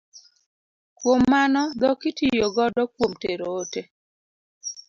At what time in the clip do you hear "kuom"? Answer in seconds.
0.97-1.21, 2.95-3.11